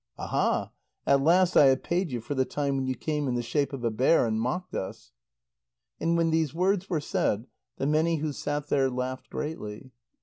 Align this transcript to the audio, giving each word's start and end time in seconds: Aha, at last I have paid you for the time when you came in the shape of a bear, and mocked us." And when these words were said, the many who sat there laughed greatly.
Aha, 0.17 0.71
at 1.05 1.21
last 1.21 1.55
I 1.55 1.65
have 1.67 1.83
paid 1.83 2.09
you 2.11 2.21
for 2.21 2.33
the 2.33 2.43
time 2.43 2.75
when 2.75 2.87
you 2.87 2.95
came 2.95 3.27
in 3.27 3.35
the 3.35 3.43
shape 3.43 3.71
of 3.71 3.83
a 3.83 3.91
bear, 3.91 4.25
and 4.25 4.41
mocked 4.41 4.73
us." 4.73 5.11
And 5.99 6.17
when 6.17 6.31
these 6.31 6.55
words 6.55 6.89
were 6.89 6.99
said, 6.99 7.45
the 7.77 7.85
many 7.85 8.15
who 8.15 8.33
sat 8.33 8.69
there 8.69 8.89
laughed 8.89 9.29
greatly. 9.29 9.91